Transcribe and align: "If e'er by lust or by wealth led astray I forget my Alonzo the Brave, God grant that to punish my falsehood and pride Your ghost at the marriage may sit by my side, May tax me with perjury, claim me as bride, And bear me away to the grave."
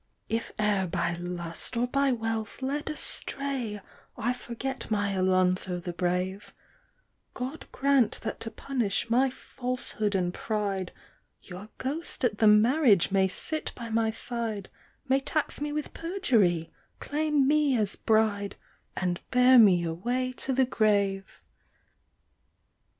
"If 0.29 0.51
e'er 0.59 0.87
by 0.87 1.13
lust 1.13 1.77
or 1.77 1.85
by 1.85 2.11
wealth 2.11 2.63
led 2.63 2.89
astray 2.89 3.79
I 4.17 4.33
forget 4.33 4.89
my 4.89 5.11
Alonzo 5.11 5.79
the 5.79 5.93
Brave, 5.93 6.55
God 7.35 7.67
grant 7.71 8.17
that 8.23 8.39
to 8.39 8.49
punish 8.49 9.11
my 9.11 9.29
falsehood 9.29 10.15
and 10.15 10.33
pride 10.33 10.91
Your 11.43 11.69
ghost 11.77 12.23
at 12.23 12.39
the 12.39 12.47
marriage 12.47 13.11
may 13.11 13.27
sit 13.27 13.71
by 13.75 13.89
my 13.91 14.09
side, 14.09 14.69
May 15.07 15.19
tax 15.19 15.61
me 15.61 15.71
with 15.71 15.93
perjury, 15.93 16.71
claim 16.99 17.47
me 17.47 17.77
as 17.77 17.95
bride, 17.95 18.55
And 18.97 19.21
bear 19.29 19.59
me 19.59 19.83
away 19.83 20.33
to 20.37 20.51
the 20.51 20.65
grave." 20.65 21.43